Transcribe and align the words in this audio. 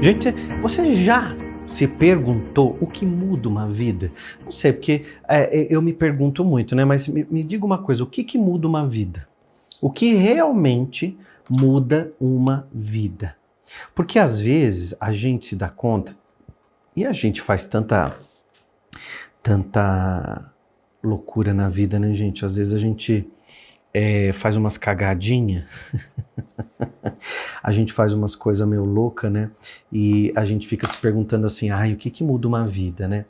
Gente, 0.00 0.30
você 0.60 0.94
já 0.94 1.34
se 1.66 1.88
perguntou 1.88 2.76
o 2.80 2.86
que 2.86 3.04
muda 3.04 3.48
uma 3.48 3.66
vida? 3.66 4.12
Não 4.44 4.52
sei, 4.52 4.72
porque 4.72 5.04
é, 5.26 5.66
eu 5.74 5.80
me 5.80 5.92
pergunto 5.92 6.44
muito, 6.44 6.76
né? 6.76 6.84
Mas 6.84 7.08
me, 7.08 7.26
me 7.30 7.42
diga 7.42 7.64
uma 7.64 7.78
coisa: 7.78 8.04
o 8.04 8.06
que, 8.06 8.22
que 8.22 8.38
muda 8.38 8.68
uma 8.68 8.86
vida? 8.86 9.26
O 9.80 9.90
que 9.90 10.14
realmente 10.14 11.18
muda 11.48 12.12
uma 12.20 12.68
vida? 12.72 13.36
Porque 13.94 14.18
às 14.18 14.38
vezes 14.38 14.94
a 15.00 15.12
gente 15.12 15.46
se 15.46 15.56
dá 15.56 15.68
conta 15.68 16.14
e 16.94 17.04
a 17.04 17.12
gente 17.12 17.40
faz 17.40 17.64
tanta 17.64 18.16
tanta 19.42 20.52
loucura 21.02 21.54
na 21.54 21.68
vida, 21.68 21.98
né, 21.98 22.12
gente? 22.12 22.44
Às 22.44 22.56
vezes 22.56 22.74
a 22.74 22.78
gente 22.78 23.26
é, 23.98 24.30
faz 24.34 24.56
umas 24.56 24.76
cagadinhas, 24.76 25.64
a 27.64 27.70
gente 27.70 27.94
faz 27.94 28.12
umas 28.12 28.36
coisas 28.36 28.68
meio 28.68 28.84
louca, 28.84 29.30
né? 29.30 29.50
E 29.90 30.30
a 30.36 30.44
gente 30.44 30.68
fica 30.68 30.86
se 30.86 30.98
perguntando 30.98 31.46
assim, 31.46 31.70
ai, 31.70 31.94
o 31.94 31.96
que 31.96 32.10
que 32.10 32.22
muda 32.22 32.46
uma 32.46 32.66
vida, 32.66 33.08
né? 33.08 33.24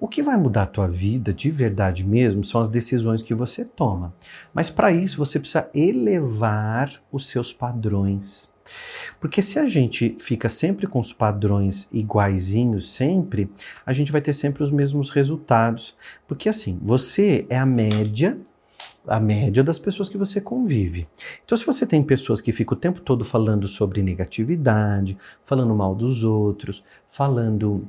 O 0.00 0.08
que 0.08 0.22
vai 0.22 0.38
mudar 0.38 0.62
a 0.62 0.66
tua 0.66 0.88
vida 0.88 1.34
de 1.34 1.50
verdade 1.50 2.02
mesmo 2.02 2.42
são 2.42 2.62
as 2.62 2.70
decisões 2.70 3.20
que 3.20 3.34
você 3.34 3.62
toma. 3.62 4.14
Mas 4.54 4.70
para 4.70 4.90
isso 4.90 5.18
você 5.18 5.38
precisa 5.38 5.68
elevar 5.74 6.90
os 7.12 7.28
seus 7.28 7.52
padrões. 7.52 8.50
Porque 9.20 9.42
se 9.42 9.58
a 9.58 9.66
gente 9.66 10.16
fica 10.18 10.48
sempre 10.48 10.86
com 10.86 10.98
os 10.98 11.12
padrões 11.12 11.90
iguaizinhos 11.92 12.90
sempre, 12.90 13.50
a 13.84 13.92
gente 13.92 14.10
vai 14.10 14.22
ter 14.22 14.32
sempre 14.32 14.62
os 14.62 14.70
mesmos 14.70 15.10
resultados. 15.10 15.94
Porque 16.26 16.48
assim, 16.48 16.78
você 16.80 17.44
é 17.50 17.58
a 17.58 17.66
média 17.66 18.38
a 19.06 19.20
média 19.20 19.62
das 19.62 19.78
pessoas 19.78 20.08
que 20.08 20.18
você 20.18 20.40
convive. 20.40 21.06
Então, 21.44 21.56
se 21.56 21.64
você 21.64 21.86
tem 21.86 22.02
pessoas 22.02 22.40
que 22.40 22.52
ficam 22.52 22.76
o 22.76 22.80
tempo 22.80 23.00
todo 23.00 23.24
falando 23.24 23.68
sobre 23.68 24.02
negatividade, 24.02 25.16
falando 25.44 25.74
mal 25.74 25.94
dos 25.94 26.24
outros, 26.24 26.82
falando 27.10 27.86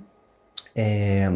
é, 0.76 1.28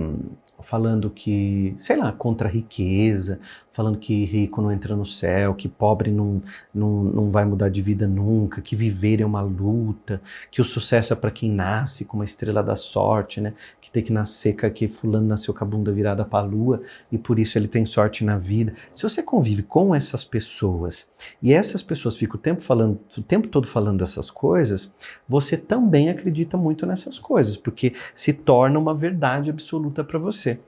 falando 0.61 1.09
que, 1.09 1.75
sei 1.79 1.97
lá, 1.97 2.11
contra 2.11 2.47
a 2.47 2.51
riqueza, 2.51 3.39
falando 3.71 3.97
que 3.97 4.25
rico 4.25 4.61
não 4.61 4.71
entra 4.71 4.95
no 4.95 5.05
céu, 5.05 5.55
que 5.55 5.67
pobre 5.67 6.11
não, 6.11 6.41
não, 6.73 7.03
não 7.03 7.31
vai 7.31 7.45
mudar 7.45 7.69
de 7.69 7.81
vida 7.81 8.07
nunca, 8.07 8.61
que 8.61 8.75
viver 8.75 9.21
é 9.21 9.25
uma 9.25 9.41
luta, 9.41 10.21
que 10.51 10.59
o 10.59 10.63
sucesso 10.63 11.13
é 11.13 11.15
para 11.15 11.31
quem 11.31 11.49
nasce 11.49 12.03
com 12.03 12.17
uma 12.17 12.25
estrela 12.25 12.61
da 12.61 12.75
sorte, 12.75 13.39
né? 13.39 13.53
Que 13.79 13.89
tem 13.89 14.03
que 14.03 14.11
nascer, 14.11 14.53
que 14.71 14.87
fulano 14.87 15.25
nasceu 15.25 15.53
com 15.53 15.63
a 15.63 15.67
bunda 15.67 15.91
virada 15.91 16.25
para 16.25 16.45
a 16.45 16.47
lua 16.47 16.81
e 17.11 17.17
por 17.17 17.39
isso 17.39 17.57
ele 17.57 17.67
tem 17.67 17.85
sorte 17.85 18.25
na 18.25 18.37
vida. 18.37 18.73
Se 18.93 19.03
você 19.03 19.23
convive 19.23 19.63
com 19.63 19.95
essas 19.95 20.25
pessoas 20.25 21.07
e 21.41 21.53
essas 21.53 21.81
pessoas 21.81 22.17
ficam 22.17 22.35
o 22.35 22.39
tempo 22.39 22.61
falando, 22.61 22.99
o 23.17 23.21
tempo 23.21 23.47
todo 23.47 23.67
falando 23.67 24.03
essas 24.03 24.29
coisas, 24.29 24.93
você 25.27 25.55
também 25.55 26.09
acredita 26.09 26.57
muito 26.57 26.85
nessas 26.85 27.17
coisas, 27.17 27.55
porque 27.55 27.93
se 28.13 28.33
torna 28.33 28.77
uma 28.77 28.93
verdade 28.93 29.49
absoluta 29.49 30.03
para 30.03 30.19
você. 30.19 30.59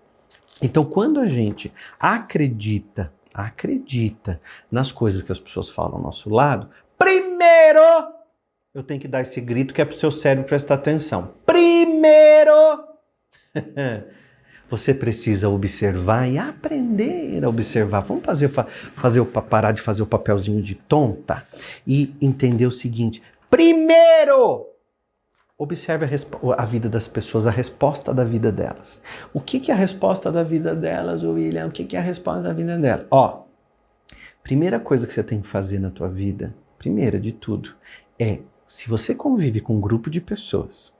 Então, 0.64 0.86
quando 0.86 1.20
a 1.20 1.28
gente 1.28 1.74
acredita, 2.00 3.12
acredita 3.34 4.40
nas 4.72 4.94
coisas 4.94 5.22
que 5.22 5.32
as 5.32 5.40
pessoas 5.40 5.70
falam 5.70 5.96
ao 5.96 6.02
nosso 6.02 6.30
lado, 6.30 6.70
primeiro 6.98 7.82
eu 8.74 8.82
tenho 8.82 9.00
que 9.00 9.08
dar 9.08 9.22
esse 9.22 9.40
grito 9.40 9.74
que 9.74 9.82
é 9.82 9.86
para 9.86 9.94
o 9.94 9.98
seu 9.98 10.12
cérebro 10.12 10.48
prestar 10.48 10.76
atenção. 10.76 11.34
Primeiro, 11.46 12.52
você 14.68 14.94
precisa 14.94 15.48
observar 15.50 16.28
e 16.28 16.40
aprender 16.40 17.44
a 17.44 17.50
observar. 17.50 18.00
Vamos 18.00 18.24
fazer, 18.24 18.50
fazer 18.96 19.24
parar 19.26 19.74
de 19.74 19.82
fazer 19.82 20.02
o 20.02 20.08
papelzinho 20.08 20.62
de 20.62 20.74
tonta 20.74 21.46
e 21.86 22.16
entender 22.20 22.66
o 22.66 22.72
seguinte: 22.72 23.22
primeiro, 23.48 24.73
Observe 25.58 26.06
a, 26.06 26.62
a, 26.62 26.66
vida 26.66 26.90
das 26.90 27.08
pessoas, 27.08 27.46
a 27.46 27.52
resposta 27.52 28.14
da 28.14 28.24
vida 28.24 28.52
delas. 28.52 29.02
O 29.32 29.40
que, 29.40 29.60
que 29.60 29.72
é 29.72 29.74
a 29.74 29.78
resposta 29.78 30.32
da 30.32 30.42
vida 30.42 30.76
delas, 30.76 31.24
William? 31.24 31.68
O 31.68 31.72
que, 31.72 31.86
que 31.86 31.96
é 31.96 32.00
a 32.00 32.04
resposta 32.04 32.42
da 32.42 32.54
vida 32.54 32.78
delas? 32.78 33.06
Ó, 33.12 33.44
primeira 34.42 34.80
coisa 34.80 35.06
que 35.06 35.14
você 35.14 35.24
tem 35.24 35.42
que 35.42 35.48
fazer 35.48 35.80
na 35.80 35.92
tua 35.92 36.10
vida, 36.10 36.56
primeira 36.78 37.20
de 37.20 37.32
tudo, 37.32 37.76
é 38.20 38.40
se 38.66 38.90
você 38.90 39.14
convive 39.14 39.62
com 39.62 39.76
um 39.76 39.82
grupo 39.82 40.10
de 40.10 40.20
pessoas 40.20 40.92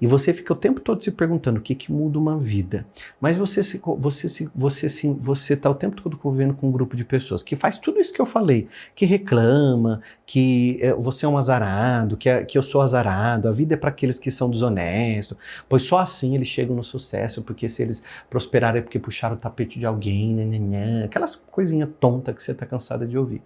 e 0.00 0.06
você 0.06 0.32
fica 0.32 0.52
o 0.52 0.56
tempo 0.56 0.80
todo 0.80 1.02
se 1.02 1.10
perguntando 1.10 1.58
o 1.58 1.62
que, 1.62 1.74
que 1.74 1.92
muda 1.92 2.18
uma 2.18 2.38
vida. 2.38 2.86
Mas 3.20 3.36
você 3.36 3.62
se, 3.62 3.80
você 3.98 4.28
se, 4.28 4.50
você 4.54 4.88
se, 4.88 5.08
você 5.08 5.54
está 5.54 5.70
o 5.70 5.74
tempo 5.74 6.00
todo 6.00 6.16
convivendo 6.16 6.54
com 6.54 6.68
um 6.68 6.72
grupo 6.72 6.96
de 6.96 7.04
pessoas 7.04 7.42
que 7.42 7.56
faz 7.56 7.78
tudo 7.78 8.00
isso 8.00 8.12
que 8.12 8.20
eu 8.20 8.26
falei, 8.26 8.68
que 8.94 9.06
reclama, 9.06 10.00
que 10.26 10.78
é, 10.80 10.92
você 10.94 11.26
é 11.26 11.28
um 11.28 11.36
azarado, 11.36 12.16
que, 12.16 12.28
é, 12.28 12.44
que 12.44 12.56
eu 12.56 12.62
sou 12.62 12.82
azarado, 12.82 13.48
a 13.48 13.52
vida 13.52 13.74
é 13.74 13.76
para 13.76 13.90
aqueles 13.90 14.18
que 14.18 14.30
são 14.30 14.50
desonestos, 14.50 15.36
pois 15.68 15.82
só 15.82 15.98
assim 15.98 16.34
eles 16.34 16.48
chegam 16.48 16.74
no 16.74 16.84
sucesso, 16.84 17.42
porque 17.42 17.68
se 17.68 17.82
eles 17.82 18.02
prosperarem 18.30 18.80
é 18.80 18.82
porque 18.82 18.98
puxaram 18.98 19.36
o 19.36 19.38
tapete 19.38 19.78
de 19.78 19.86
alguém, 19.86 20.34
né, 20.34 20.44
né, 20.44 20.58
né, 20.58 21.04
aquelas 21.04 21.34
coisinhas 21.34 21.88
tontas 22.00 22.34
que 22.34 22.42
você 22.42 22.52
está 22.52 22.66
cansada 22.66 23.06
de 23.06 23.16
ouvir. 23.16 23.42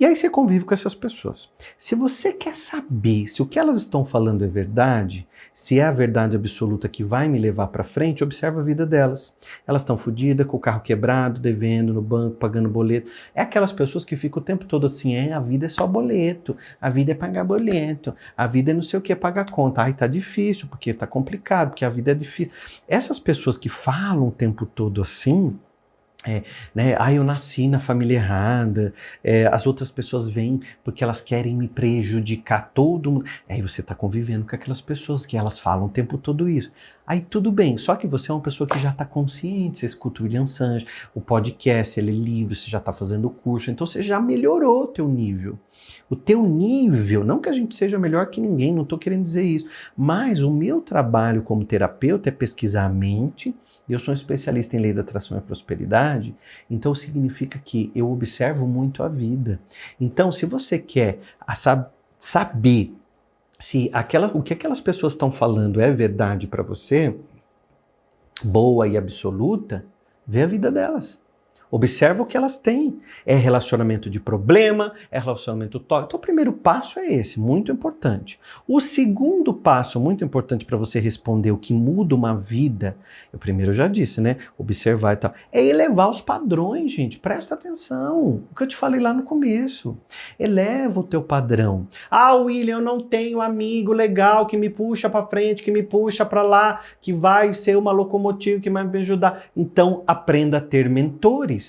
E 0.00 0.06
aí 0.06 0.16
você 0.16 0.30
convive 0.30 0.64
com 0.64 0.72
essas 0.72 0.94
pessoas. 0.94 1.46
Se 1.76 1.94
você 1.94 2.32
quer 2.32 2.56
saber 2.56 3.26
se 3.26 3.42
o 3.42 3.46
que 3.46 3.58
elas 3.58 3.76
estão 3.76 4.02
falando 4.02 4.42
é 4.42 4.48
verdade, 4.48 5.28
se 5.52 5.78
é 5.78 5.84
a 5.84 5.90
verdade 5.90 6.34
absoluta 6.34 6.88
que 6.88 7.04
vai 7.04 7.28
me 7.28 7.38
levar 7.38 7.66
para 7.66 7.84
frente, 7.84 8.24
observa 8.24 8.60
a 8.60 8.64
vida 8.64 8.86
delas. 8.86 9.36
Elas 9.66 9.82
estão 9.82 9.98
fodidas, 9.98 10.46
com 10.46 10.56
o 10.56 10.60
carro 10.60 10.80
quebrado, 10.80 11.38
devendo 11.38 11.92
no 11.92 12.00
banco, 12.00 12.36
pagando 12.36 12.66
boleto. 12.66 13.10
É 13.34 13.42
aquelas 13.42 13.72
pessoas 13.72 14.02
que 14.02 14.16
ficam 14.16 14.40
o 14.40 14.44
tempo 14.44 14.64
todo 14.64 14.86
assim, 14.86 15.14
é, 15.16 15.34
a 15.34 15.38
vida 15.38 15.66
é 15.66 15.68
só 15.68 15.86
boleto, 15.86 16.56
a 16.80 16.88
vida 16.88 17.12
é 17.12 17.14
pagar 17.14 17.44
boleto, 17.44 18.14
a 18.34 18.46
vida 18.46 18.70
é 18.70 18.74
não 18.74 18.82
sei 18.82 18.98
o 18.98 19.02
que, 19.02 19.14
pagar 19.14 19.50
conta. 19.50 19.82
Ai, 19.82 19.92
tá 19.92 20.06
difícil, 20.06 20.66
porque 20.68 20.94
tá 20.94 21.06
complicado, 21.06 21.72
porque 21.72 21.84
a 21.84 21.90
vida 21.90 22.12
é 22.12 22.14
difícil. 22.14 22.54
Essas 22.88 23.18
pessoas 23.18 23.58
que 23.58 23.68
falam 23.68 24.28
o 24.28 24.32
tempo 24.32 24.64
todo 24.64 25.02
assim, 25.02 25.58
é, 26.26 26.42
né? 26.74 26.94
Ah, 26.98 27.12
eu 27.14 27.24
nasci 27.24 27.66
na 27.66 27.80
família 27.80 28.16
errada. 28.16 28.92
É, 29.24 29.46
as 29.46 29.66
outras 29.66 29.90
pessoas 29.90 30.28
vêm 30.28 30.60
porque 30.84 31.02
elas 31.02 31.22
querem 31.22 31.56
me 31.56 31.66
prejudicar 31.66 32.72
todo 32.74 33.10
mundo. 33.10 33.24
Aí 33.48 33.62
você 33.62 33.80
está 33.80 33.94
convivendo 33.94 34.46
com 34.46 34.54
aquelas 34.54 34.82
pessoas 34.82 35.24
que 35.24 35.36
elas 35.36 35.58
falam 35.58 35.86
o 35.86 35.88
tempo 35.88 36.18
todo 36.18 36.48
isso. 36.48 36.70
Aí 37.06 37.20
tudo 37.22 37.50
bem, 37.50 37.76
só 37.76 37.96
que 37.96 38.06
você 38.06 38.30
é 38.30 38.34
uma 38.34 38.40
pessoa 38.40 38.68
que 38.68 38.78
já 38.78 38.90
está 38.90 39.04
consciente, 39.04 39.78
você 39.78 39.86
escuta 39.86 40.20
o 40.20 40.24
William 40.24 40.46
Sanji, 40.46 40.86
o 41.12 41.20
podcast, 41.20 41.98
ele 41.98 42.12
é 42.12 42.14
livre, 42.14 42.54
você 42.54 42.70
já 42.70 42.78
está 42.78 42.92
fazendo 42.92 43.26
o 43.26 43.30
curso, 43.30 43.68
então 43.68 43.84
você 43.84 44.00
já 44.00 44.20
melhorou 44.20 44.84
o 44.84 44.86
teu 44.86 45.08
nível. 45.08 45.58
O 46.08 46.14
teu 46.14 46.46
nível, 46.46 47.24
não 47.24 47.40
que 47.40 47.48
a 47.48 47.52
gente 47.52 47.74
seja 47.74 47.98
melhor 47.98 48.26
que 48.26 48.40
ninguém, 48.40 48.72
não 48.72 48.84
estou 48.84 48.96
querendo 48.96 49.22
dizer 49.22 49.42
isso, 49.42 49.66
mas 49.96 50.40
o 50.40 50.52
meu 50.52 50.80
trabalho 50.80 51.42
como 51.42 51.64
terapeuta 51.64 52.28
é 52.28 52.32
pesquisar 52.32 52.84
a 52.84 52.88
mente, 52.88 53.56
eu 53.92 53.98
sou 53.98 54.12
um 54.12 54.14
especialista 54.14 54.76
em 54.76 54.80
lei 54.80 54.92
da 54.92 55.00
atração 55.00 55.36
e 55.36 55.40
prosperidade, 55.40 56.34
então 56.70 56.94
significa 56.94 57.58
que 57.58 57.90
eu 57.94 58.10
observo 58.10 58.66
muito 58.66 59.02
a 59.02 59.08
vida. 59.08 59.60
Então, 60.00 60.30
se 60.30 60.46
você 60.46 60.78
quer 60.78 61.20
saber 62.18 62.94
se 63.58 63.90
aquela, 63.92 64.26
o 64.28 64.42
que 64.42 64.54
aquelas 64.54 64.80
pessoas 64.80 65.12
estão 65.12 65.30
falando 65.30 65.80
é 65.80 65.90
verdade 65.92 66.46
para 66.46 66.62
você, 66.62 67.14
boa 68.42 68.88
e 68.88 68.96
absoluta, 68.96 69.84
vê 70.26 70.42
a 70.42 70.46
vida 70.46 70.70
delas. 70.70 71.20
Observa 71.70 72.22
o 72.22 72.26
que 72.26 72.36
elas 72.36 72.56
têm. 72.56 72.98
É 73.24 73.34
relacionamento 73.34 74.10
de 74.10 74.18
problema, 74.18 74.92
é 75.10 75.18
relacionamento 75.18 75.78
tóxico. 75.78 76.08
Então, 76.08 76.18
o 76.18 76.22
primeiro 76.22 76.52
passo 76.52 76.98
é 76.98 77.12
esse, 77.12 77.38
muito 77.38 77.70
importante. 77.70 78.40
O 78.66 78.80
segundo 78.80 79.54
passo, 79.54 80.00
muito 80.00 80.24
importante 80.24 80.64
para 80.64 80.76
você 80.76 80.98
responder 80.98 81.52
o 81.52 81.56
que 81.56 81.72
muda 81.72 82.14
uma 82.14 82.34
vida, 82.34 82.96
o 83.32 83.38
primeiro 83.38 83.70
eu 83.70 83.74
já 83.74 83.86
disse, 83.86 84.20
né? 84.20 84.38
Observar 84.58 85.12
e 85.12 85.16
tal, 85.16 85.34
é 85.52 85.64
elevar 85.64 86.10
os 86.10 86.20
padrões, 86.20 86.92
gente. 86.92 87.18
Presta 87.18 87.54
atenção. 87.54 88.42
O 88.50 88.54
que 88.54 88.62
eu 88.62 88.66
te 88.66 88.76
falei 88.76 89.00
lá 89.00 89.12
no 89.12 89.22
começo. 89.22 89.96
Eleva 90.38 91.00
o 91.00 91.04
teu 91.04 91.22
padrão. 91.22 91.86
Ah, 92.10 92.34
William, 92.34 92.78
eu 92.78 92.80
não 92.80 93.00
tenho 93.00 93.40
amigo 93.40 93.92
legal 93.92 94.46
que 94.46 94.56
me 94.56 94.68
puxa 94.68 95.08
para 95.08 95.26
frente, 95.26 95.62
que 95.62 95.70
me 95.70 95.82
puxa 95.82 96.24
para 96.24 96.42
lá, 96.42 96.80
que 97.00 97.12
vai 97.12 97.54
ser 97.54 97.76
uma 97.76 97.92
locomotiva 97.92 98.60
que 98.60 98.70
vai 98.70 98.84
me 98.84 98.98
ajudar. 99.00 99.44
Então, 99.56 100.02
aprenda 100.06 100.58
a 100.58 100.60
ter 100.60 100.88
mentores. 100.88 101.59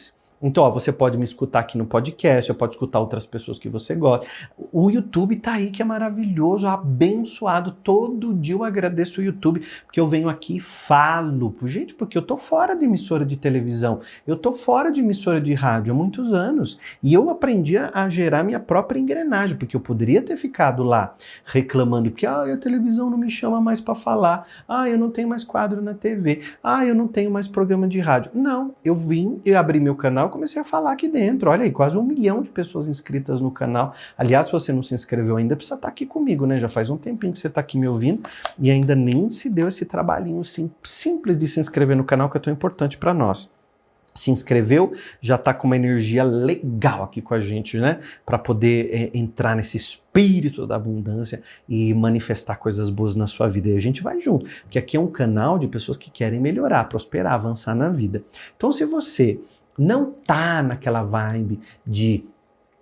Então, 0.42 0.64
ó, 0.64 0.70
você 0.70 0.92
pode 0.92 1.18
me 1.18 1.24
escutar 1.24 1.60
aqui 1.60 1.78
no 1.78 1.86
podcast, 1.86 2.50
eu 2.50 2.56
pode 2.56 2.74
escutar 2.74 3.00
outras 3.00 3.26
pessoas 3.26 3.60
que 3.60 3.70
você 3.70 3.94
gosta. 3.94 4.26
O 4.72 4.90
YouTube 4.90 5.36
tá 5.36 5.54
aí 5.54 5.70
que 5.70 5.82
é 5.82 5.86
maravilhoso, 5.86 6.68
abençoado. 6.68 7.72
Todo 7.84 8.34
dia 8.34 8.56
eu 8.56 8.64
agradeço 8.64 9.22
o 9.22 9.24
YouTube, 9.24 9.62
porque 9.86 10.00
eu 10.00 10.08
venho 10.08 10.30
aqui 10.30 10.58
e 10.58 10.60
falo. 10.60 11.56
Gente, 11.64 11.94
porque 11.94 12.18
eu 12.18 12.22
tô 12.24 12.38
fora 12.38 12.76
de 12.76 12.86
emissora 12.86 13.24
de 13.24 13.38
televisão, 13.38 14.02
eu 14.26 14.36
tô 14.36 14.52
fora 14.52 14.90
de 14.90 15.00
emissora 15.00 15.40
de 15.40 15.54
rádio 15.54 15.94
há 15.94 15.96
muitos 15.96 16.34
anos. 16.34 16.80
E 17.04 17.14
eu 17.14 17.30
aprendi 17.30 17.78
a 17.78 18.10
gerar 18.10 18.44
minha 18.44 18.60
própria 18.60 19.00
engrenagem, 19.00 19.56
porque 19.58 19.76
eu 19.76 19.80
poderia 19.80 20.22
ter 20.22 20.38
ficado 20.38 20.82
lá 20.84 21.16
reclamando 21.46 22.10
que 22.10 22.26
ah, 22.26 22.54
a 22.54 22.58
televisão 22.58 23.10
não 23.10 23.18
me 23.18 23.30
chama 23.30 23.62
mais 23.62 23.80
para 23.80 23.94
falar, 23.94 24.48
ah, 24.68 24.90
eu 24.90 24.98
não 24.98 25.12
tenho 25.12 25.28
mais 25.28 25.44
quadro 25.44 25.82
na 25.82 25.94
TV, 25.94 26.42
ah, 26.64 26.86
eu 26.86 26.96
não 26.96 27.08
tenho 27.08 27.30
mais 27.30 27.48
programa 27.48 27.88
de 27.88 28.00
rádio. 28.00 28.32
Não, 28.34 28.74
eu 28.84 28.96
vim, 28.96 29.40
eu 29.46 29.58
abri 29.60 29.80
meu 29.80 29.96
canal 29.96 30.31
comecei 30.32 30.62
a 30.62 30.66
falar 30.66 30.94
aqui 30.94 31.08
dentro. 31.08 31.50
Olha 31.50 31.64
aí, 31.64 31.72
quase 31.72 31.98
um 31.98 32.04
milhão 32.04 32.42
de 32.42 32.50
pessoas 32.50 32.88
inscritas 32.88 33.40
no 33.40 33.52
canal. 33.52 33.94
Aliás, 34.18 34.48
se 34.48 34.52
você 34.52 34.74
não 34.74 34.82
se 34.82 34.96
inscreveu 34.96 35.38
ainda, 35.38 35.56
precisa 35.56 35.76
estar 35.76 35.88
aqui 35.88 36.06
comigo, 36.06 36.46
né? 36.46 36.60
Já 36.60 36.70
faz 36.70 36.90
um 36.90 36.98
tempinho 36.98 37.34
que 37.34 37.40
você 37.40 37.48
está 37.48 37.62
aqui 37.62 37.78
me 37.78 37.88
ouvindo 37.88 38.22
e 38.58 38.72
ainda 38.72 38.96
nem 38.96 39.30
se 39.30 39.50
deu 39.50 39.68
esse 39.68 39.86
trabalhinho 39.86 40.44
sim, 40.44 40.72
simples 40.82 41.38
de 41.38 41.48
se 41.48 41.60
inscrever 41.60 41.96
no 41.96 42.04
canal 42.04 42.30
que 42.30 42.38
é 42.38 42.40
tão 42.40 42.52
importante 42.52 42.98
para 42.98 43.14
nós 43.14 43.52
se 44.14 44.30
inscreveu, 44.30 44.94
já 45.22 45.36
está 45.36 45.54
com 45.54 45.68
uma 45.68 45.76
energia 45.76 46.24
legal 46.24 47.04
aqui 47.04 47.22
com 47.22 47.34
a 47.34 47.40
gente, 47.40 47.78
né? 47.78 48.00
Para 48.26 48.38
poder 48.38 48.90
é, 48.92 49.18
entrar 49.18 49.56
nesse 49.56 49.78
espírito 49.78 50.68
da 50.68 50.76
abundância 50.76 51.42
e 51.68 51.94
manifestar 51.94 52.58
coisas 52.58 52.90
boas 52.90 53.16
na 53.16 53.28
sua 53.28 53.48
vida. 53.48 53.70
E 53.70 53.76
a 53.76 53.80
gente 53.80 54.04
vai 54.04 54.20
junto, 54.20 54.46
porque 54.64 54.78
aqui 54.78 54.98
é 54.98 55.00
um 55.00 55.08
canal 55.08 55.58
de 55.58 55.68
pessoas 55.68 55.98
que 55.98 56.12
querem 56.12 56.40
melhorar, 56.40 56.90
prosperar, 56.90 57.34
avançar 57.34 57.76
na 57.76 57.90
vida. 57.90 58.24
Então, 58.56 58.72
se 58.72 58.86
você 58.86 59.40
não 59.78 60.12
tá 60.12 60.62
naquela 60.62 61.04
vibe 61.04 61.60
de 61.86 62.26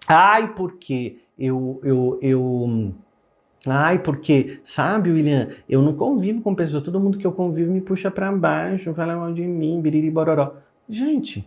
ai, 0.08 0.54
porque 0.54 1.18
eu 1.38 1.80
eu 1.84 2.20
eu 2.22 2.94
Ai, 3.68 4.00
porque, 4.00 4.62
sabe, 4.64 5.12
William, 5.12 5.50
eu 5.68 5.82
não 5.82 5.94
convivo 5.94 6.42
com 6.42 6.56
pessoas, 6.56 6.82
todo 6.82 7.00
mundo 7.00 7.18
que 7.18 7.28
eu 7.28 7.32
convivo 7.34 7.74
me 7.74 7.82
puxa 7.82 8.10
para 8.10 8.32
baixo, 8.32 8.94
fala 8.94 9.18
mal 9.18 9.34
de 9.34 9.42
mim, 9.42 9.82
biriri 9.82 10.10
bororó. 10.10 10.54
Gente, 10.88 11.46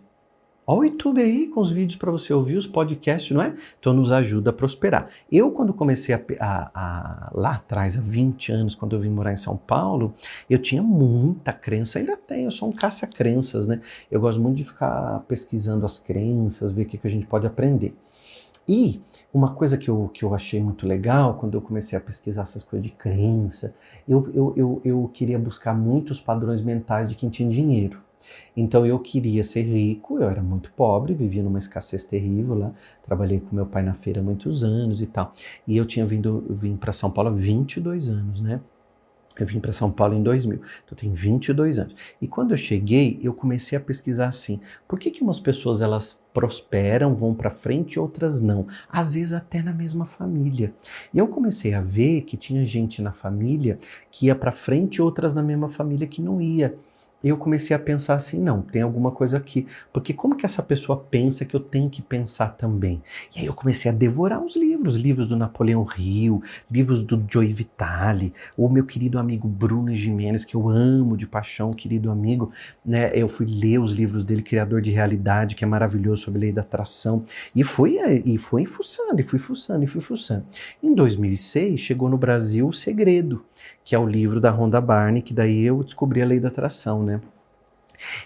Olha 0.64 0.78
o 0.78 0.84
YouTube 0.84 1.20
aí 1.20 1.48
com 1.48 1.60
os 1.60 1.72
vídeos 1.72 1.96
para 1.96 2.12
você 2.12 2.32
ouvir, 2.32 2.56
os 2.56 2.68
podcasts, 2.68 3.34
não 3.34 3.42
é? 3.42 3.52
Então 3.80 3.92
nos 3.92 4.12
ajuda 4.12 4.50
a 4.50 4.52
prosperar. 4.52 5.08
Eu, 5.30 5.50
quando 5.50 5.74
comecei 5.74 6.14
a, 6.14 6.20
a, 6.38 6.70
a, 6.72 7.30
lá 7.34 7.52
atrás, 7.54 7.98
há 7.98 8.00
20 8.00 8.52
anos, 8.52 8.74
quando 8.76 8.94
eu 8.94 9.00
vim 9.00 9.08
morar 9.08 9.32
em 9.32 9.36
São 9.36 9.56
Paulo, 9.56 10.14
eu 10.48 10.60
tinha 10.60 10.80
muita 10.80 11.52
crença, 11.52 11.98
ainda 11.98 12.16
tenho, 12.16 12.46
eu 12.46 12.50
sou 12.52 12.68
um 12.68 12.72
caça-crenças, 12.72 13.66
né? 13.66 13.80
Eu 14.08 14.20
gosto 14.20 14.40
muito 14.40 14.56
de 14.56 14.64
ficar 14.64 15.24
pesquisando 15.26 15.84
as 15.84 15.98
crenças, 15.98 16.70
ver 16.70 16.82
o 16.82 16.86
que, 16.86 16.96
que 16.96 17.06
a 17.08 17.10
gente 17.10 17.26
pode 17.26 17.44
aprender. 17.44 17.96
E 18.68 19.00
uma 19.34 19.54
coisa 19.54 19.76
que 19.76 19.88
eu, 19.88 20.08
que 20.14 20.24
eu 20.24 20.32
achei 20.32 20.62
muito 20.62 20.86
legal 20.86 21.34
quando 21.34 21.54
eu 21.54 21.60
comecei 21.60 21.98
a 21.98 22.00
pesquisar 22.00 22.42
essas 22.42 22.62
coisas 22.62 22.86
de 22.86 22.92
crença, 22.94 23.74
eu, 24.08 24.30
eu, 24.32 24.52
eu, 24.56 24.80
eu 24.84 25.10
queria 25.12 25.40
buscar 25.40 25.74
muitos 25.74 26.20
padrões 26.20 26.62
mentais 26.62 27.08
de 27.08 27.16
quem 27.16 27.28
tinha 27.28 27.50
dinheiro. 27.50 27.98
Então 28.56 28.84
eu 28.86 28.98
queria 28.98 29.44
ser 29.44 29.62
rico, 29.62 30.18
eu 30.18 30.28
era 30.28 30.42
muito 30.42 30.72
pobre, 30.72 31.14
vivia 31.14 31.42
numa 31.42 31.58
escassez 31.58 32.04
terrível 32.04 32.54
lá. 32.54 32.72
Trabalhei 33.04 33.40
com 33.40 33.54
meu 33.54 33.66
pai 33.66 33.82
na 33.82 33.94
feira 33.94 34.20
há 34.20 34.22
muitos 34.22 34.62
anos 34.64 35.00
e 35.00 35.06
tal. 35.06 35.34
E 35.66 35.76
eu 35.76 35.86
tinha 35.86 36.06
vindo 36.06 36.44
vim 36.50 36.76
para 36.76 36.92
São 36.92 37.10
Paulo 37.10 37.30
há 37.30 37.32
22 37.32 38.08
anos, 38.08 38.40
né? 38.40 38.60
Eu 39.38 39.46
vim 39.46 39.60
para 39.60 39.72
São 39.72 39.90
Paulo 39.90 40.14
em 40.14 40.22
2000, 40.22 40.60
então 40.84 40.94
tenho 40.94 41.14
22 41.14 41.78
anos. 41.78 41.96
E 42.20 42.28
quando 42.28 42.50
eu 42.50 42.56
cheguei, 42.56 43.18
eu 43.22 43.32
comecei 43.32 43.78
a 43.78 43.80
pesquisar 43.80 44.26
assim: 44.26 44.60
por 44.86 44.98
que, 44.98 45.10
que 45.10 45.22
umas 45.22 45.40
pessoas 45.40 45.80
elas 45.80 46.20
prosperam, 46.34 47.14
vão 47.14 47.34
para 47.34 47.50
frente 47.50 47.94
e 47.94 47.98
outras 47.98 48.42
não? 48.42 48.66
Às 48.90 49.14
vezes 49.14 49.32
até 49.32 49.62
na 49.62 49.72
mesma 49.72 50.04
família. 50.04 50.74
E 51.14 51.18
eu 51.18 51.26
comecei 51.28 51.72
a 51.72 51.80
ver 51.80 52.22
que 52.22 52.36
tinha 52.36 52.64
gente 52.66 53.00
na 53.00 53.12
família 53.12 53.78
que 54.10 54.26
ia 54.26 54.34
para 54.34 54.52
frente 54.52 55.00
outras 55.00 55.34
na 55.34 55.42
mesma 55.42 55.68
família 55.68 56.06
que 56.06 56.20
não 56.20 56.40
ia 56.40 56.74
eu 57.28 57.36
comecei 57.36 57.74
a 57.74 57.78
pensar 57.78 58.14
assim, 58.14 58.40
não, 58.40 58.62
tem 58.62 58.82
alguma 58.82 59.10
coisa 59.10 59.36
aqui. 59.36 59.66
Porque 59.92 60.12
como 60.12 60.36
que 60.36 60.44
essa 60.44 60.62
pessoa 60.62 60.98
pensa 60.98 61.44
que 61.44 61.54
eu 61.54 61.60
tenho 61.60 61.88
que 61.88 62.02
pensar 62.02 62.48
também? 62.56 63.02
E 63.34 63.40
aí 63.40 63.46
eu 63.46 63.54
comecei 63.54 63.90
a 63.90 63.94
devorar 63.94 64.42
os 64.42 64.56
livros, 64.56 64.96
livros 64.96 65.28
do 65.28 65.36
Napoleão 65.36 65.86
Hill, 65.96 66.42
livros 66.70 67.02
do 67.02 67.22
Joey 67.28 67.52
Vitale, 67.52 68.32
o 68.56 68.68
meu 68.68 68.84
querido 68.84 69.18
amigo 69.18 69.46
Bruno 69.48 69.94
Jimenez, 69.94 70.44
que 70.44 70.54
eu 70.54 70.68
amo 70.68 71.16
de 71.16 71.26
paixão, 71.26 71.72
querido 71.72 72.10
amigo, 72.10 72.52
né? 72.84 73.10
Eu 73.14 73.28
fui 73.28 73.46
ler 73.46 73.78
os 73.78 73.92
livros 73.92 74.24
dele, 74.24 74.42
Criador 74.42 74.80
de 74.80 74.90
Realidade, 74.90 75.54
que 75.54 75.64
é 75.64 75.66
maravilhoso 75.66 76.22
sobre 76.22 76.40
lei 76.40 76.52
da 76.52 76.62
atração, 76.62 77.24
e 77.54 77.62
fui 77.62 77.98
e 78.24 78.38
fui 78.38 78.64
fuçando, 78.64 79.20
e 79.20 79.22
fui 79.22 79.38
fuçando, 79.38 79.84
e 79.84 79.86
fui 79.86 80.00
fuçando. 80.00 80.44
Em 80.82 80.94
2006 80.94 81.78
chegou 81.80 82.08
no 82.08 82.16
Brasil 82.16 82.66
O 82.66 82.72
Segredo, 82.72 83.44
que 83.84 83.94
é 83.94 83.98
o 83.98 84.06
livro 84.06 84.40
da 84.40 84.50
Rhonda 84.50 84.80
Barney, 84.80 85.22
que 85.22 85.34
daí 85.34 85.62
eu 85.64 85.82
descobri 85.82 86.22
a 86.22 86.26
lei 86.26 86.40
da 86.40 86.48
atração, 86.48 87.02
né? 87.02 87.11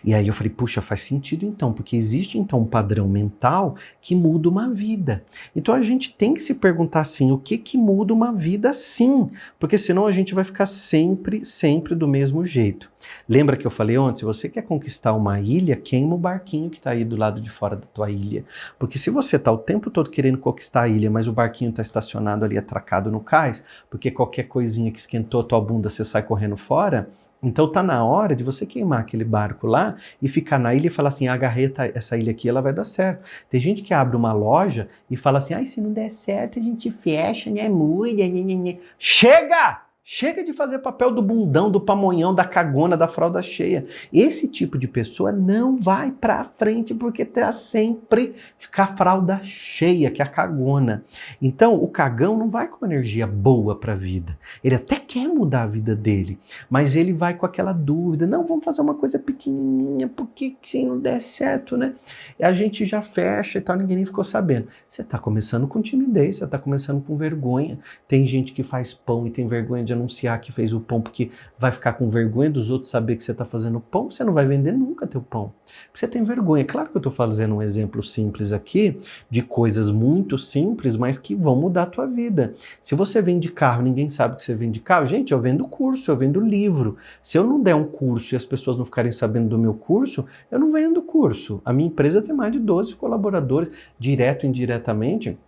E 0.04 0.14
aí 0.14 0.26
eu 0.26 0.32
falei, 0.32 0.50
puxa, 0.50 0.80
faz 0.80 1.02
sentido 1.02 1.44
então, 1.44 1.72
porque 1.72 1.96
existe 1.96 2.38
então 2.38 2.60
um 2.60 2.66
padrão 2.66 3.08
mental 3.08 3.76
que 4.00 4.14
muda 4.14 4.48
uma 4.48 4.70
vida. 4.70 5.24
Então 5.54 5.74
a 5.74 5.82
gente 5.82 6.14
tem 6.14 6.34
que 6.34 6.40
se 6.40 6.54
perguntar 6.54 7.00
assim, 7.00 7.32
o 7.32 7.38
que 7.38 7.58
que 7.58 7.76
muda 7.76 8.12
uma 8.12 8.32
vida 8.32 8.72
sim? 8.72 9.30
Porque 9.58 9.78
senão 9.78 10.06
a 10.06 10.12
gente 10.12 10.34
vai 10.34 10.44
ficar 10.44 10.66
sempre, 10.66 11.44
sempre 11.44 11.94
do 11.94 12.08
mesmo 12.08 12.44
jeito. 12.44 12.90
Lembra 13.28 13.56
que 13.56 13.66
eu 13.66 13.70
falei 13.70 13.96
ontem, 13.98 14.20
se 14.20 14.24
você 14.24 14.48
quer 14.48 14.62
conquistar 14.62 15.12
uma 15.12 15.40
ilha, 15.40 15.76
queima 15.76 16.14
o 16.14 16.18
barquinho 16.18 16.70
que 16.70 16.78
está 16.78 16.90
aí 16.90 17.04
do 17.04 17.16
lado 17.16 17.40
de 17.40 17.50
fora 17.50 17.76
da 17.76 17.86
tua 17.86 18.10
ilha. 18.10 18.44
Porque 18.78 18.98
se 18.98 19.10
você 19.10 19.36
está 19.36 19.50
o 19.52 19.58
tempo 19.58 19.90
todo 19.90 20.10
querendo 20.10 20.38
conquistar 20.38 20.82
a 20.82 20.88
ilha, 20.88 21.10
mas 21.10 21.28
o 21.28 21.32
barquinho 21.32 21.70
está 21.70 21.82
estacionado 21.82 22.44
ali 22.44 22.58
atracado 22.58 23.10
no 23.10 23.20
cais, 23.20 23.64
porque 23.90 24.10
qualquer 24.10 24.44
coisinha 24.44 24.90
que 24.90 24.98
esquentou 24.98 25.40
a 25.40 25.44
tua 25.44 25.60
bunda, 25.60 25.90
você 25.90 26.04
sai 26.04 26.22
correndo 26.22 26.56
fora, 26.56 27.08
então 27.42 27.70
tá 27.70 27.82
na 27.82 28.04
hora 28.04 28.34
de 28.34 28.42
você 28.42 28.66
queimar 28.66 29.00
aquele 29.00 29.24
barco 29.24 29.66
lá 29.66 29.96
e 30.20 30.28
ficar 30.28 30.58
na 30.58 30.74
ilha 30.74 30.88
e 30.88 30.90
falar 30.90 31.08
assim, 31.08 31.28
agarrei 31.28 31.72
essa 31.94 32.16
ilha 32.16 32.32
aqui, 32.32 32.48
ela 32.48 32.60
vai 32.60 32.72
dar 32.72 32.84
certo. 32.84 33.22
Tem 33.48 33.60
gente 33.60 33.82
que 33.82 33.94
abre 33.94 34.16
uma 34.16 34.32
loja 34.32 34.88
e 35.10 35.16
fala 35.16 35.38
assim, 35.38 35.54
ai, 35.54 35.66
se 35.66 35.80
não 35.80 35.92
der 35.92 36.10
certo 36.10 36.58
a 36.58 36.62
gente 36.62 36.90
fecha, 36.90 37.50
né, 37.50 37.68
muda, 37.68 38.26
né, 38.26 38.28
né, 38.28 38.54
né. 38.54 38.78
Chega! 38.98 39.85
Chega 40.08 40.44
de 40.44 40.52
fazer 40.52 40.78
papel 40.78 41.10
do 41.10 41.20
bundão, 41.20 41.68
do 41.68 41.80
pamonhão, 41.80 42.32
da 42.32 42.44
cagona, 42.44 42.96
da 42.96 43.08
fralda 43.08 43.42
cheia. 43.42 43.88
Esse 44.12 44.46
tipo 44.46 44.78
de 44.78 44.86
pessoa 44.86 45.32
não 45.32 45.76
vai 45.76 46.12
para 46.12 46.44
frente 46.44 46.94
porque 46.94 47.24
terá 47.24 47.50
sempre 47.50 48.36
com 48.72 48.82
a 48.82 48.86
fralda 48.86 49.40
cheia, 49.42 50.08
que 50.12 50.22
é 50.22 50.24
a 50.24 50.28
cagona. 50.28 51.04
Então, 51.42 51.74
o 51.74 51.88
cagão 51.88 52.38
não 52.38 52.48
vai 52.48 52.68
com 52.68 52.86
energia 52.86 53.26
boa 53.26 53.74
para 53.74 53.94
a 53.94 53.96
vida. 53.96 54.38
Ele 54.62 54.76
até 54.76 54.94
quer 54.94 55.26
mudar 55.26 55.64
a 55.64 55.66
vida 55.66 55.96
dele, 55.96 56.38
mas 56.70 56.94
ele 56.94 57.12
vai 57.12 57.34
com 57.34 57.44
aquela 57.44 57.72
dúvida: 57.72 58.28
não, 58.28 58.46
vamos 58.46 58.64
fazer 58.64 58.82
uma 58.82 58.94
coisa 58.94 59.18
pequenininha, 59.18 60.06
porque 60.06 60.54
se 60.62 60.86
não 60.86 61.00
der 61.00 61.20
certo, 61.20 61.76
né? 61.76 61.94
E 62.38 62.44
a 62.44 62.52
gente 62.52 62.84
já 62.84 63.02
fecha 63.02 63.58
e 63.58 63.60
tal, 63.60 63.76
ninguém 63.76 63.96
nem 63.96 64.06
ficou 64.06 64.22
sabendo. 64.22 64.68
Você 64.88 65.02
está 65.02 65.18
começando 65.18 65.66
com 65.66 65.82
timidez, 65.82 66.36
você 66.36 66.44
está 66.44 66.60
começando 66.60 67.02
com 67.02 67.16
vergonha. 67.16 67.80
Tem 68.06 68.24
gente 68.24 68.52
que 68.52 68.62
faz 68.62 68.94
pão 68.94 69.26
e 69.26 69.30
tem 69.30 69.48
vergonha 69.48 69.82
de 69.82 69.95
anunciar 69.96 70.40
que 70.40 70.52
fez 70.52 70.72
o 70.72 70.80
pão 70.80 71.00
porque 71.00 71.30
vai 71.58 71.72
ficar 71.72 71.94
com 71.94 72.08
vergonha 72.08 72.50
dos 72.50 72.70
outros 72.70 72.90
saber 72.90 73.16
que 73.16 73.22
você 73.22 73.32
está 73.32 73.44
fazendo 73.44 73.80
pão, 73.80 74.10
você 74.10 74.22
não 74.22 74.32
vai 74.32 74.46
vender 74.46 74.72
nunca 74.72 75.06
teu 75.06 75.20
pão. 75.20 75.52
Você 75.92 76.06
tem 76.06 76.22
vergonha. 76.22 76.64
Claro 76.64 76.88
que 76.90 76.96
eu 76.96 77.00
estou 77.00 77.12
fazendo 77.12 77.56
um 77.56 77.62
exemplo 77.62 78.02
simples 78.02 78.52
aqui 78.52 78.98
de 79.30 79.42
coisas 79.42 79.90
muito 79.90 80.38
simples, 80.38 80.96
mas 80.96 81.18
que 81.18 81.34
vão 81.34 81.56
mudar 81.56 81.84
a 81.84 81.86
tua 81.86 82.06
vida. 82.06 82.54
Se 82.80 82.94
você 82.94 83.20
vende 83.20 83.50
carro, 83.50 83.82
ninguém 83.82 84.08
sabe 84.08 84.36
que 84.36 84.42
você 84.42 84.54
vende 84.54 84.80
carro. 84.80 85.06
Gente, 85.06 85.32
eu 85.32 85.40
vendo 85.40 85.66
curso, 85.66 86.10
eu 86.10 86.16
vendo 86.16 86.40
livro. 86.40 86.96
Se 87.22 87.38
eu 87.38 87.44
não 87.44 87.60
der 87.60 87.74
um 87.74 87.84
curso 87.84 88.34
e 88.34 88.36
as 88.36 88.44
pessoas 88.44 88.76
não 88.76 88.84
ficarem 88.84 89.12
sabendo 89.12 89.48
do 89.48 89.58
meu 89.58 89.74
curso, 89.74 90.26
eu 90.50 90.58
não 90.58 90.70
vendo 90.70 91.02
curso. 91.02 91.60
A 91.64 91.72
minha 91.72 91.88
empresa 91.88 92.22
tem 92.22 92.34
mais 92.34 92.52
de 92.52 92.58
12 92.58 92.94
colaboradores, 92.94 93.70
direto 93.98 94.44
e 94.44 94.48
indiretamente 94.48 95.38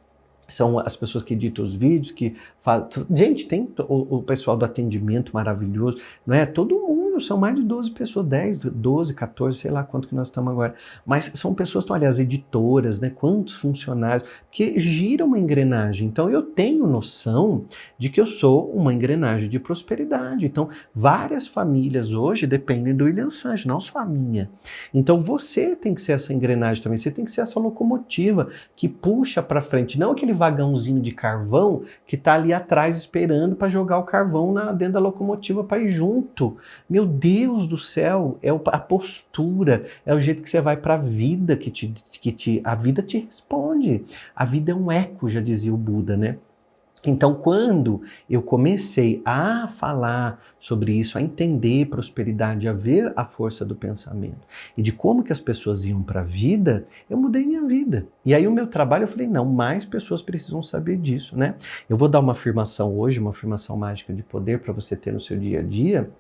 são 0.49 0.79
as 0.79 0.97
pessoas 0.97 1.23
que 1.23 1.35
editam 1.35 1.63
os 1.63 1.77
vídeos, 1.77 2.11
que 2.11 2.35
fazem. 2.61 3.07
Gente, 3.15 3.47
tem 3.47 3.69
o, 3.87 4.17
o, 4.17 4.23
pessoal 4.23 4.57
do 4.57 4.65
atendimento 4.65 5.31
maravilhoso, 5.35 5.99
não 6.27 6.35
é? 6.35 6.47
Todo 6.47 6.75
mundo, 6.75 6.98
são 7.27 7.39
mais 7.39 7.55
de 7.55 7.63
12 7.63 7.91
pessoas, 7.91 8.27
10, 8.27 8.65
12, 8.65 9.15
14, 9.15 9.59
sei 9.59 9.71
lá 9.71 9.83
quanto 9.83 10.09
que 10.09 10.15
nós 10.15 10.29
estamos 10.29 10.53
agora. 10.53 10.75
Mas 11.05 11.31
são 11.35 11.55
pessoas, 11.55 11.85
então, 11.85 11.97
aliás, 11.97 12.19
editoras, 12.19 13.01
né? 13.01 13.11
Quantos 13.11 13.55
funcionários, 13.55 14.29
que 14.51 14.79
giram 14.79 15.27
uma 15.27 15.39
engrenagem. 15.39 16.09
Então, 16.09 16.31
eu 16.31 16.43
tenho 16.43 16.87
noção 16.87 17.65
de 17.97 18.09
que 18.09 18.21
eu 18.21 18.27
sou 18.27 18.71
uma 18.71 18.93
engrenagem 18.93 19.49
de 19.49 19.59
prosperidade. 19.59 20.47
Então, 20.47 20.69
várias 20.95 21.47
famílias 21.47 22.15
hoje 22.15 22.47
dependem 22.47 22.95
do 22.95 23.05
William 23.05 23.31
Sanches, 23.31 23.67
não 23.67 23.81
só 23.81 24.01
a 24.01 24.05
minha. 24.05 24.51
Então, 24.93 25.19
você 25.21 25.75
tem 25.75 25.95
que 25.95 26.01
ser 26.01 26.13
essa 26.13 26.33
engrenagem 26.33 26.83
também, 26.83 26.97
você 26.97 27.11
tem 27.11 27.25
que 27.25 27.31
ser 27.31 27.41
essa 27.41 27.59
locomotiva 27.59 28.49
que 28.77 28.89
puxa 28.89 29.43
para 29.43 29.63
frente, 29.63 29.99
não 29.99 30.13
aquele 30.13 30.33
vagãozinho 30.33 31.01
de 31.01 31.13
carvão 31.13 31.83
que 32.07 32.17
está 32.17 32.35
ali 32.35 32.53
atrás 32.53 32.97
esperando 32.97 33.57
para 33.57 33.69
jogar 33.69 33.99
o 33.99 34.05
carvão 34.05 34.53
na, 34.53 34.73
dentro 34.73 34.95
da 34.95 35.01
locomotiva 35.01 35.65
para 35.65 35.79
ir 35.79 35.89
junto. 35.89 36.57
Meu 36.89 37.07
Deus 37.09 37.67
do 37.67 37.79
céu, 37.79 38.39
é 38.43 38.51
a 38.51 38.79
postura, 38.79 39.87
é 40.07 40.15
o 40.15 40.21
jeito 40.21 40.43
que 40.43 40.49
você 40.49 40.61
vai 40.61 40.77
para 40.77 40.95
a 40.95 40.99
vida 40.99 41.57
que 41.57 41.71
te, 41.71 41.93
que 42.21 42.31
te. 42.31 42.61
A 42.63 42.75
vida 42.75 43.03
te 43.03 43.19
responde. 43.19 44.05
A 44.37 44.45
vida 44.45 44.73
é 44.73 44.75
um 44.75 44.93
eco, 44.93 45.29
já 45.29 45.41
dizia 45.41 45.75
o 45.75 45.77
Buda, 45.77 46.17
né? 46.17 46.39
Então, 47.07 47.33
quando 47.33 48.03
eu 48.29 48.43
comecei 48.43 49.23
a 49.25 49.69
falar 49.69 50.43
sobre 50.59 50.93
isso, 50.93 51.17
a 51.17 51.23
entender 51.23 51.87
prosperidade, 51.87 52.67
a 52.67 52.73
ver 52.73 53.13
a 53.15 53.25
força 53.25 53.65
do 53.65 53.75
pensamento 53.75 54.47
e 54.77 54.83
de 54.83 54.93
como 54.93 55.23
que 55.23 55.31
as 55.31 55.41
pessoas 55.41 55.87
iam 55.87 56.03
para 56.03 56.21
a 56.21 56.25
vida, 56.25 56.87
eu 57.09 57.17
mudei 57.17 57.47
minha 57.47 57.65
vida. 57.65 58.07
E 58.25 58.35
aí 58.35 58.49
o 58.49 58.53
meu 58.53 58.67
trabalho, 58.67 59.05
eu 59.05 59.09
falei, 59.09 59.29
não, 59.29 59.45
mais 59.45 59.85
pessoas 59.85 60.23
precisam 60.23 60.61
saber 60.61 60.97
disso, 60.97 61.37
né? 61.37 61.55
Eu 61.89 61.97
vou 61.97 62.09
dar 62.09 62.19
uma 62.19 62.33
afirmação 62.33 62.99
hoje, 62.99 63.21
uma 63.21 63.31
afirmação 63.31 63.77
mágica 63.77 64.13
de 64.13 64.25
poder 64.25 64.59
para 64.59 64.73
você 64.73 64.97
ter 64.97 65.13
no 65.13 65.21
seu 65.21 65.39
dia 65.39 65.61
a 65.61 65.63
dia, 65.63 66.11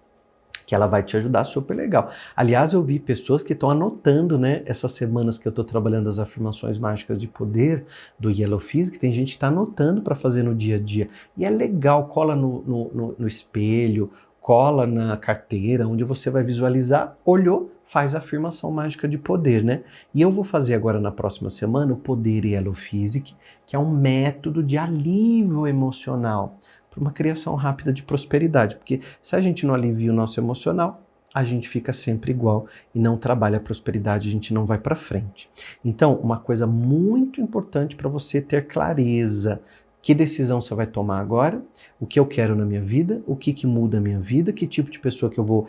que 0.69 0.75
ela 0.75 0.87
vai 0.87 1.03
te 1.03 1.17
ajudar 1.17 1.45
super 1.45 1.75
legal. 1.75 2.11
Aliás, 2.37 2.75
eu 2.75 2.83
vi 2.83 2.99
pessoas 2.99 3.43
que 3.43 3.55
estão 3.55 3.71
anotando, 3.71 4.39
né, 4.39 4.63
essas 4.67 4.93
semanas 4.93 5.39
que 5.39 5.49
eu 5.49 5.51
estou 5.51 5.65
trabalhando 5.65 6.11
as 6.11 6.19
afirmações 6.19 6.77
mágicas 6.77 7.19
de 7.19 7.27
poder 7.27 7.87
do 8.19 8.31
Yellow 8.31 8.61
Physics, 8.61 8.99
tem 8.99 9.11
gente 9.11 9.29
que 9.29 9.37
está 9.37 9.47
anotando 9.47 10.03
para 10.03 10.15
fazer 10.15 10.43
no 10.43 10.55
dia 10.55 10.77
a 10.77 10.79
dia. 10.79 11.09
E 11.39 11.47
é 11.47 11.49
legal, 11.49 12.09
cola 12.09 12.37
no, 12.37 12.63
no, 12.67 12.91
no, 12.93 13.15
no 13.19 13.27
espelho, 13.27 14.13
cola 14.43 14.87
na 14.87 15.17
carteira, 15.17 15.89
onde 15.89 16.05
você 16.05 16.29
vai 16.29 16.43
visualizar, 16.43 17.17
olhou, 17.25 17.73
faz 17.87 18.15
a 18.15 18.19
afirmação 18.19 18.71
mágica 18.71 19.09
de 19.09 19.17
poder, 19.17 19.65
né? 19.65 19.81
E 20.15 20.21
eu 20.21 20.31
vou 20.31 20.45
fazer 20.45 20.75
agora 20.75 21.01
na 21.01 21.11
próxima 21.11 21.49
semana 21.49 21.95
o 21.95 21.97
Poder 21.97 22.45
Yellow 22.45 22.75
Physics, 22.75 23.35
que 23.67 23.75
é 23.75 23.79
um 23.79 23.91
método 23.91 24.63
de 24.63 24.77
alívio 24.77 25.67
emocional 25.67 26.59
para 26.99 27.03
uma 27.03 27.13
criação 27.13 27.55
rápida 27.55 27.93
de 27.93 28.03
prosperidade. 28.03 28.77
Porque 28.77 29.01
se 29.23 29.37
a 29.37 29.41
gente 29.41 29.65
não 29.65 29.75
alivia 29.75 30.11
o 30.11 30.15
nosso 30.15 30.39
emocional, 30.41 31.03
a 31.33 31.45
gente 31.45 31.69
fica 31.69 31.93
sempre 31.93 32.33
igual 32.33 32.67
e 32.95 32.99
não 32.99 33.17
trabalha 33.17 33.59
a 33.59 33.61
prosperidade, 33.61 34.29
a 34.29 34.33
gente 34.33 34.53
não 34.53 34.67
vai 34.67 34.79
para 34.79 34.97
frente. 34.97 35.49
Então, 35.85 36.17
uma 36.17 36.39
coisa 36.39 36.67
muito 36.67 37.41
importante 37.41 37.95
para 37.95 38.09
você 38.09 38.41
ter 38.41 38.67
clareza 38.67 39.61
que 40.03 40.15
decisão 40.15 40.61
você 40.61 40.75
vai 40.75 40.87
tomar 40.87 41.19
agora, 41.19 41.63
o 42.01 42.07
que 42.07 42.19
eu 42.19 42.27
quero 42.27 42.57
na 42.57 42.65
minha 42.65 42.81
vida, 42.81 43.23
o 43.27 43.37
que, 43.37 43.53
que 43.53 43.67
muda 43.67 43.99
a 43.99 44.01
minha 44.01 44.19
vida, 44.19 44.53
que 44.53 44.67
tipo 44.67 44.91
de 44.91 44.99
pessoa 44.99 45.31
que 45.31 45.39
eu 45.39 45.45
vou 45.45 45.69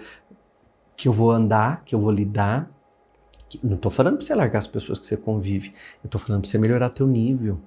que 0.95 1.07
eu 1.07 1.13
vou 1.13 1.31
andar, 1.31 1.83
que 1.85 1.95
eu 1.95 1.99
vou 1.99 2.11
lidar. 2.11 2.69
Não 3.63 3.75
estou 3.75 3.89
falando 3.89 4.17
para 4.17 4.25
você 4.25 4.35
largar 4.35 4.59
as 4.59 4.67
pessoas 4.67 4.99
que 4.99 5.05
você 5.05 5.15
convive, 5.15 5.73
eu 6.03 6.07
estou 6.07 6.19
falando 6.19 6.41
para 6.41 6.49
você 6.49 6.57
melhorar 6.57 6.89
teu 6.89 7.07
nível. 7.07 7.59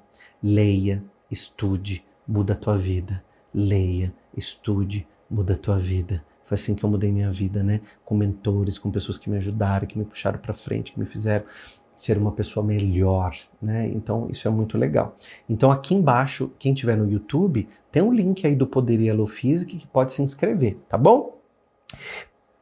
Leia, 0.43 1.03
estude, 1.31 2.05
muda 2.29 2.53
a 2.53 2.57
tua 2.57 2.77
vida 2.77 3.23
leia, 3.55 4.13
estude, 4.37 5.07
muda 5.31 5.55
a 5.55 5.57
tua 5.57 5.79
vida. 5.79 6.25
Foi 6.45 6.57
assim 6.57 6.75
que 6.75 6.85
eu 6.85 6.91
mudei 6.91 7.11
minha 7.11 7.31
vida, 7.31 7.63
né? 7.63 7.81
Com 8.05 8.15
mentores, 8.15 8.79
com 8.79 8.91
pessoas 8.91 9.17
que 9.17 9.31
me 9.31 9.37
ajudaram, 9.37 9.87
que 9.87 9.99
me 9.99 10.05
puxaram 10.05 10.39
para 10.39 10.53
frente, 10.53 10.93
que 10.93 11.01
me 11.01 11.07
fizeram 11.07 11.45
ser 11.97 12.19
uma 12.19 12.33
pessoa 12.33 12.65
melhor, 12.65 13.35
né? 13.61 13.89
Então 13.95 14.29
isso 14.29 14.49
é 14.49 14.51
muito 14.51 14.77
legal. 14.77 15.17
Então 15.49 15.71
aqui 15.71 15.95
embaixo, 15.95 16.51
quem 16.59 16.75
tiver 16.75 16.97
no 16.97 17.11
YouTube, 17.11 17.69
tem 17.91 18.03
um 18.03 18.13
link 18.13 18.47
aí 18.47 18.57
do 18.57 18.67
Poder 18.67 19.01
Yellow 19.01 19.27
Physics 19.27 19.81
que 19.81 19.87
pode 19.87 20.13
se 20.13 20.23
inscrever, 20.23 20.79
tá 20.89 20.99
bom? 20.99 21.39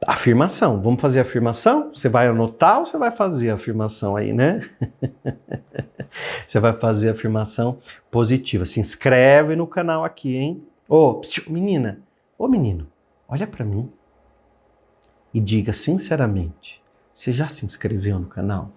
Afirmação. 0.05 0.81
Vamos 0.81 1.01
fazer 1.01 1.19
a 1.19 1.21
afirmação? 1.21 1.91
Você 1.93 2.09
vai 2.09 2.27
anotar 2.27 2.79
ou 2.79 2.85
você 2.85 2.97
vai 2.97 3.11
fazer 3.11 3.51
a 3.51 3.55
afirmação 3.55 4.15
aí, 4.15 4.33
né? 4.33 4.61
você 6.47 6.59
vai 6.59 6.73
fazer 6.73 7.09
a 7.09 7.11
afirmação 7.11 7.79
positiva. 8.09 8.65
Se 8.65 8.79
inscreve 8.79 9.55
no 9.55 9.67
canal 9.67 10.03
aqui, 10.03 10.35
hein? 10.35 10.63
Ô, 10.93 11.21
oh, 11.21 11.21
menina, 11.49 11.99
ô 12.37 12.43
oh, 12.43 12.47
menino, 12.49 12.85
olha 13.25 13.47
para 13.47 13.63
mim 13.63 13.87
e 15.33 15.39
diga 15.39 15.71
sinceramente, 15.71 16.83
você 17.13 17.31
já 17.31 17.47
se 17.47 17.65
inscreveu 17.65 18.19
no 18.19 18.25
canal? 18.25 18.73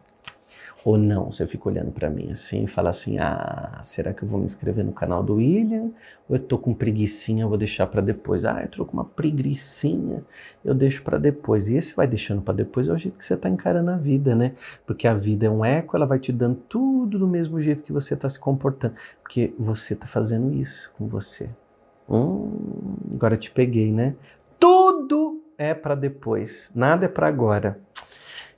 Ou 0.85 0.97
não, 0.97 1.33
você 1.33 1.45
fica 1.45 1.69
olhando 1.69 1.91
para 1.91 2.09
mim 2.09 2.31
assim 2.31 2.63
e 2.63 2.67
fala 2.69 2.91
assim: 2.91 3.19
ah, 3.19 3.81
será 3.83 4.15
que 4.15 4.23
eu 4.23 4.29
vou 4.29 4.39
me 4.39 4.45
inscrever 4.45 4.85
no 4.85 4.93
canal 4.93 5.25
do 5.25 5.35
William? 5.35 5.91
Ou 6.29 6.37
eu 6.37 6.39
tô 6.39 6.57
com 6.57 6.73
preguiçinha, 6.73 7.43
eu 7.43 7.49
vou 7.49 7.59
deixar 7.59 7.89
para 7.89 8.01
depois? 8.01 8.45
Ah, 8.45 8.63
eu 8.63 8.69
tô 8.69 8.85
com 8.85 8.93
uma 8.93 9.05
preguiçinha, 9.05 10.23
eu 10.65 10.73
deixo 10.73 11.03
para 11.03 11.19
depois. 11.19 11.69
E 11.69 11.75
esse 11.75 11.97
vai 11.97 12.07
deixando 12.07 12.43
para 12.43 12.55
depois 12.55 12.87
é 12.87 12.93
o 12.93 12.97
jeito 12.97 13.19
que 13.19 13.25
você 13.25 13.37
tá 13.37 13.49
encarando 13.49 13.91
a 13.91 13.97
vida, 13.97 14.37
né? 14.37 14.55
Porque 14.87 15.09
a 15.09 15.15
vida 15.15 15.47
é 15.47 15.51
um 15.51 15.65
eco, 15.65 15.97
ela 15.97 16.07
vai 16.07 16.21
te 16.21 16.31
dando 16.31 16.61
tudo 16.69 17.19
do 17.19 17.27
mesmo 17.27 17.61
jeito 17.61 17.83
que 17.83 17.93
você 17.93 18.15
tá 18.15 18.29
se 18.29 18.39
comportando. 18.39 18.95
Porque 19.21 19.53
você 19.59 19.97
tá 19.97 20.07
fazendo 20.07 20.55
isso 20.55 20.93
com 20.97 21.09
você. 21.09 21.51
Hum, 22.09 22.97
agora 23.13 23.37
te 23.37 23.51
peguei, 23.51 23.93
né? 23.93 24.15
Tudo 24.59 25.43
é 25.57 25.75
para 25.75 25.95
depois, 25.95 26.71
nada 26.75 27.07
é 27.07 27.09
para 27.09 27.29
agora. 27.29 27.81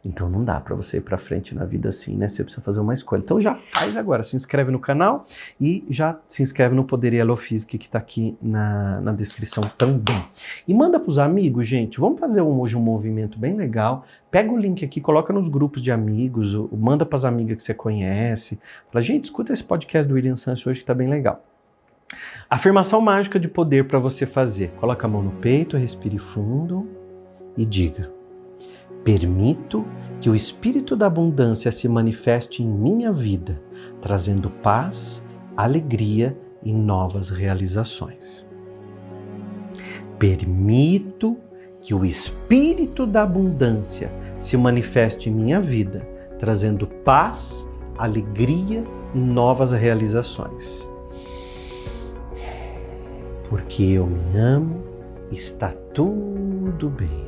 Então 0.07 0.31
não 0.31 0.45
dá 0.45 0.61
para 0.61 0.77
você 0.77 0.99
ir 0.99 1.01
para 1.01 1.19
frente 1.19 1.53
na 1.53 1.65
vida 1.65 1.89
assim, 1.89 2.17
né? 2.17 2.29
Você 2.29 2.45
precisa 2.45 2.65
fazer 2.65 2.79
uma 2.79 2.95
escolha. 2.95 3.21
Então 3.21 3.41
já 3.41 3.57
faz 3.57 3.97
agora, 3.97 4.23
se 4.23 4.37
inscreve 4.37 4.71
no 4.71 4.79
canal 4.79 5.27
e 5.61 5.85
já 5.91 6.21
se 6.29 6.45
inscreve 6.45 6.77
no 6.77 6.85
Poder 6.85 7.13
Yellow 7.13 7.37
Physics 7.37 7.77
que 7.79 7.87
está 7.87 7.99
aqui 7.99 8.39
na, 8.41 9.01
na 9.01 9.13
descrição 9.13 9.65
também. 9.77 10.23
E 10.67 10.73
manda 10.73 11.01
para 11.01 11.11
os 11.11 11.19
amigos, 11.19 11.67
gente. 11.67 11.99
Vamos 11.99 12.21
fazer 12.21 12.41
um, 12.41 12.61
hoje 12.61 12.77
um 12.77 12.81
movimento 12.81 13.37
bem 13.37 13.57
legal. 13.57 14.05
Pega 14.31 14.53
o 14.53 14.57
link 14.57 14.85
aqui, 14.85 15.01
coloca 15.01 15.33
nos 15.33 15.49
grupos 15.49 15.83
de 15.83 15.91
amigos, 15.91 16.55
manda 16.73 17.05
para 17.05 17.17
as 17.17 17.25
amigas 17.25 17.57
que 17.57 17.63
você 17.65 17.75
conhece. 17.75 18.61
Fala, 18.93 19.03
gente, 19.03 19.25
escuta 19.25 19.53
esse 19.53 19.65
podcast 19.65 20.07
do 20.07 20.15
William 20.15 20.37
Santos 20.37 20.65
hoje 20.65 20.79
que 20.79 20.85
está 20.85 20.95
bem 20.95 21.09
legal. 21.09 21.43
Afirmação 22.49 23.01
mágica 23.01 23.41
de 23.41 23.49
poder 23.49 23.89
para 23.89 23.99
você 23.99 24.25
fazer. 24.25 24.71
Coloca 24.79 25.05
a 25.05 25.11
mão 25.11 25.21
no 25.21 25.33
peito, 25.33 25.77
respire 25.77 26.17
fundo 26.17 26.89
e 27.57 27.67
diga: 27.67 28.09
Permito 29.03 29.85
que 30.21 30.31
o 30.31 30.35
espírito 30.35 30.95
da 30.95 31.07
abundância 31.07 31.73
se 31.73 31.89
manifeste 31.89 32.63
em 32.63 32.67
minha 32.67 33.13
vida, 33.13 33.61
trazendo 34.01 34.49
paz, 34.49 35.25
alegria 35.57 36.39
e 36.63 36.73
novas 36.73 37.31
realizações. 37.31 38.47
Permito 40.17 41.37
que 41.83 41.95
o 41.95 42.05
espírito 42.05 43.07
da 43.07 43.23
abundância 43.23 44.11
se 44.39 44.57
manifeste 44.57 45.29
em 45.29 45.33
minha 45.33 45.61
vida, 45.61 46.09
trazendo 46.39 46.87
paz, 46.87 47.69
alegria 47.99 48.85
e 49.13 49.19
novas 49.19 49.73
realizações. 49.73 50.96
Porque 53.49 53.83
eu 53.83 54.07
me 54.07 54.39
amo, 54.39 54.83
está 55.31 55.73
tudo 55.95 56.91
bem 56.91 57.27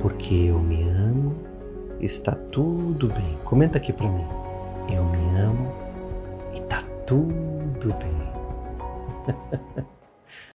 porque 0.00 0.34
eu 0.34 0.58
me 0.58 0.82
amo, 0.88 1.36
está 2.00 2.32
tudo 2.32 3.08
bem. 3.08 3.38
Comenta 3.44 3.78
aqui 3.78 3.92
para 3.92 4.08
mim. 4.08 4.26
Eu 4.90 5.04
me 5.04 5.38
amo 5.38 5.72
e 6.54 6.60
tá 6.62 6.82
tudo 7.06 7.94
bem. 7.98 8.30